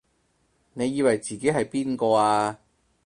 [0.73, 2.57] 你以為自己係邊個啊？